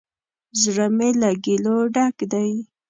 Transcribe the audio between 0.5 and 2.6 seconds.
زړه می له ګیلو ډک دی